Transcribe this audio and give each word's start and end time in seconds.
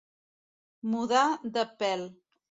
Mudar 0.93 1.25
de 1.57 1.65
pèl. 1.83 2.07